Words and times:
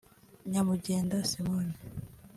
Nyamugenda 0.51 1.15
Simon 1.31 1.67